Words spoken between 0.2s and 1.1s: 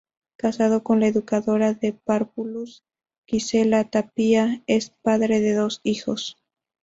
Casado con la